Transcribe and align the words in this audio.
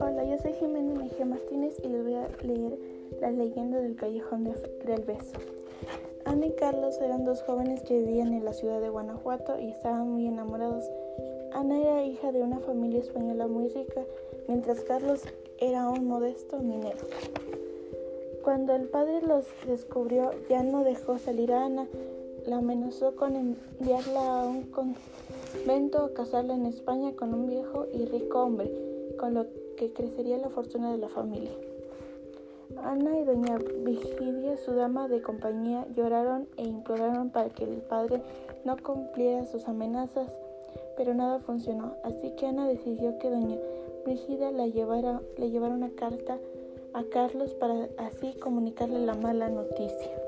Hola, 0.00 0.24
yo 0.24 0.38
soy 0.38 0.54
Jimena 0.54 0.94
Mejía 0.94 1.26
Martínez 1.26 1.76
y 1.82 1.88
les 1.88 2.02
voy 2.02 2.14
a 2.14 2.28
leer 2.42 2.78
la 3.20 3.30
leyenda 3.30 3.78
del 3.78 3.94
callejón 3.96 4.44
del 4.44 5.02
beso. 5.02 5.36
Ana 6.24 6.46
y 6.46 6.52
Carlos 6.52 6.98
eran 7.02 7.26
dos 7.26 7.42
jóvenes 7.42 7.82
que 7.82 7.98
vivían 7.98 8.32
en 8.32 8.46
la 8.46 8.54
ciudad 8.54 8.80
de 8.80 8.88
Guanajuato 8.88 9.58
y 9.58 9.68
estaban 9.68 10.08
muy 10.10 10.26
enamorados. 10.26 10.90
Ana 11.52 11.78
era 11.78 12.02
hija 12.02 12.32
de 12.32 12.42
una 12.42 12.60
familia 12.60 13.00
española 13.00 13.46
muy 13.46 13.68
rica, 13.68 14.04
mientras 14.46 14.80
Carlos 14.80 15.22
era 15.58 15.90
un 15.90 16.06
modesto 16.06 16.60
minero. 16.60 17.00
Cuando 18.42 18.74
el 18.74 18.88
padre 18.88 19.20
los 19.20 19.44
descubrió, 19.66 20.30
ya 20.48 20.62
no 20.62 20.82
dejó 20.82 21.18
salir 21.18 21.52
a 21.52 21.66
Ana, 21.66 21.86
la 22.48 22.58
amenazó 22.58 23.14
con 23.14 23.36
enviarla 23.36 24.40
a 24.40 24.46
un 24.46 24.62
convento 24.64 26.04
a 26.04 26.14
casarla 26.14 26.54
en 26.54 26.66
España 26.66 27.12
con 27.14 27.34
un 27.34 27.46
viejo 27.46 27.86
y 27.92 28.06
rico 28.06 28.42
hombre, 28.42 28.70
con 29.18 29.34
lo 29.34 29.46
que 29.76 29.92
crecería 29.92 30.38
la 30.38 30.48
fortuna 30.48 30.90
de 30.90 30.98
la 30.98 31.08
familia. 31.08 31.52
Ana 32.82 33.18
y 33.18 33.24
doña 33.24 33.58
Vigilia, 33.84 34.56
su 34.56 34.72
dama 34.72 35.08
de 35.08 35.20
compañía, 35.20 35.86
lloraron 35.94 36.48
e 36.56 36.64
imploraron 36.64 37.30
para 37.30 37.50
que 37.50 37.64
el 37.64 37.82
padre 37.82 38.22
no 38.64 38.76
cumpliera 38.76 39.44
sus 39.46 39.68
amenazas, 39.68 40.32
pero 40.96 41.14
nada 41.14 41.40
funcionó, 41.40 41.96
así 42.02 42.30
que 42.36 42.46
Ana 42.46 42.66
decidió 42.66 43.18
que 43.18 43.30
doña 43.30 43.56
llevara, 44.72 45.20
le 45.36 45.50
llevara 45.50 45.74
una 45.74 45.90
carta 45.90 46.38
a 46.94 47.04
Carlos 47.04 47.52
para 47.54 47.88
así 47.98 48.32
comunicarle 48.40 49.00
la 49.00 49.14
mala 49.14 49.48
noticia. 49.48 50.27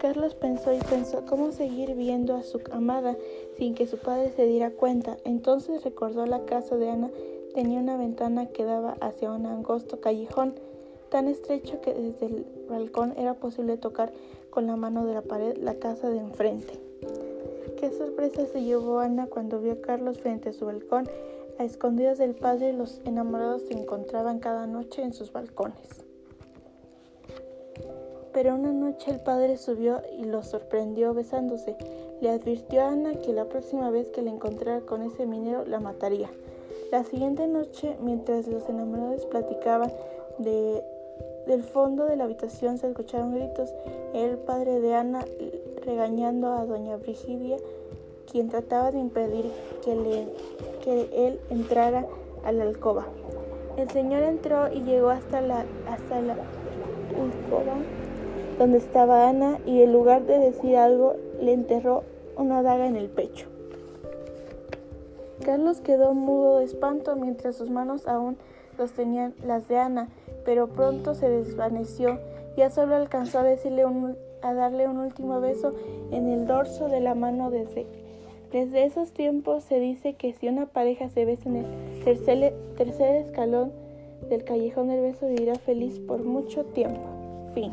Carlos 0.00 0.34
pensó 0.34 0.72
y 0.72 0.78
pensó 0.78 1.26
cómo 1.26 1.52
seguir 1.52 1.94
viendo 1.94 2.34
a 2.34 2.42
su 2.42 2.58
amada 2.72 3.18
sin 3.58 3.74
que 3.74 3.86
su 3.86 3.98
padre 3.98 4.32
se 4.34 4.46
diera 4.46 4.70
cuenta. 4.70 5.18
Entonces 5.24 5.84
recordó 5.84 6.24
la 6.24 6.46
casa 6.46 6.76
de 6.76 6.88
Ana 6.88 7.10
tenía 7.52 7.80
una 7.80 7.98
ventana 7.98 8.46
que 8.46 8.64
daba 8.64 8.96
hacia 9.02 9.30
un 9.30 9.44
angosto 9.44 10.00
callejón 10.00 10.54
tan 11.10 11.28
estrecho 11.28 11.82
que 11.82 11.92
desde 11.92 12.26
el 12.26 12.46
balcón 12.68 13.12
era 13.18 13.34
posible 13.34 13.76
tocar 13.76 14.10
con 14.48 14.66
la 14.66 14.76
mano 14.76 15.04
de 15.04 15.12
la 15.12 15.22
pared 15.22 15.58
la 15.58 15.74
casa 15.74 16.08
de 16.08 16.18
enfrente. 16.18 16.80
Qué 17.78 17.90
sorpresa 17.90 18.46
se 18.46 18.62
llevó 18.62 19.00
Ana 19.00 19.26
cuando 19.26 19.60
vio 19.60 19.72
a 19.72 19.80
Carlos 19.82 20.18
frente 20.18 20.48
a 20.48 20.52
su 20.54 20.64
balcón. 20.64 21.08
A 21.58 21.64
escondidas 21.64 22.16
del 22.16 22.34
padre, 22.34 22.72
los 22.72 23.02
enamorados 23.04 23.62
se 23.62 23.74
encontraban 23.74 24.38
cada 24.38 24.66
noche 24.66 25.02
en 25.02 25.12
sus 25.12 25.30
balcones. 25.30 26.09
Pero 28.42 28.54
una 28.54 28.72
noche 28.72 29.10
el 29.10 29.20
padre 29.20 29.58
subió 29.58 30.00
y 30.18 30.24
los 30.24 30.46
sorprendió 30.46 31.12
besándose. 31.12 31.76
Le 32.22 32.30
advirtió 32.30 32.80
a 32.80 32.88
Ana 32.88 33.12
que 33.16 33.34
la 33.34 33.44
próxima 33.44 33.90
vez 33.90 34.08
que 34.08 34.22
le 34.22 34.30
encontrara 34.30 34.80
con 34.80 35.02
ese 35.02 35.26
minero 35.26 35.66
la 35.66 35.78
mataría. 35.78 36.30
La 36.90 37.04
siguiente 37.04 37.46
noche, 37.46 37.98
mientras 38.00 38.46
los 38.46 38.66
enamorados 38.66 39.26
platicaban 39.26 39.92
de, 40.38 40.82
del 41.46 41.62
fondo 41.62 42.06
de 42.06 42.16
la 42.16 42.24
habitación 42.24 42.78
se 42.78 42.88
escucharon 42.88 43.34
gritos. 43.34 43.74
el 44.14 44.38
padre 44.38 44.80
de 44.80 44.94
Ana 44.94 45.22
regañando 45.84 46.54
a 46.54 46.64
doña 46.64 46.96
Brigidia, 46.96 47.58
quien 48.32 48.48
trataba 48.48 48.90
de 48.90 49.00
impedir 49.00 49.52
que 49.84 51.10
él 51.12 51.40
entrara 51.50 52.06
a 52.42 52.52
la 52.52 52.62
alcoba. 52.62 53.04
El 53.76 53.90
señor 53.90 54.22
entró 54.22 54.72
y 54.72 54.80
llegó 54.80 55.10
hasta 55.10 55.42
la, 55.42 55.66
hasta 55.86 56.22
la 56.22 56.32
alcoba 56.32 57.76
donde 58.60 58.76
estaba 58.76 59.26
Ana 59.26 59.58
y 59.64 59.80
en 59.80 59.90
lugar 59.90 60.26
de 60.26 60.38
decir 60.38 60.76
algo 60.76 61.16
le 61.40 61.54
enterró 61.54 62.04
una 62.36 62.60
daga 62.60 62.86
en 62.86 62.96
el 62.96 63.08
pecho. 63.08 63.46
Carlos 65.42 65.80
quedó 65.80 66.12
mudo 66.12 66.58
de 66.58 66.66
espanto 66.66 67.16
mientras 67.16 67.56
sus 67.56 67.70
manos 67.70 68.06
aún 68.06 68.36
sostenían 68.76 69.32
las 69.46 69.66
de 69.66 69.78
Ana, 69.78 70.08
pero 70.44 70.66
pronto 70.66 71.14
se 71.14 71.30
desvaneció. 71.30 72.18
Ya 72.58 72.68
solo 72.68 72.96
alcanzó 72.96 73.38
a, 73.38 73.44
decirle 73.44 73.82
a 74.42 74.52
darle 74.52 74.88
un 74.88 74.98
último 74.98 75.40
beso 75.40 75.72
en 76.10 76.28
el 76.28 76.46
dorso 76.46 76.90
de 76.90 77.00
la 77.00 77.14
mano 77.14 77.50
desde, 77.50 77.86
desde 78.52 78.84
esos 78.84 79.12
tiempos 79.12 79.64
se 79.64 79.80
dice 79.80 80.16
que 80.16 80.34
si 80.34 80.48
una 80.48 80.66
pareja 80.66 81.08
se 81.08 81.24
besa 81.24 81.48
en 81.48 81.56
el 81.56 82.04
tercer, 82.04 82.52
tercer 82.76 83.24
escalón 83.24 83.72
del 84.28 84.44
callejón 84.44 84.88
del 84.88 85.00
beso 85.00 85.28
vivirá 85.28 85.54
feliz 85.54 85.98
por 85.98 86.22
mucho 86.24 86.64
tiempo. 86.66 87.00
Fin. 87.54 87.72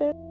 happen. 0.00 0.29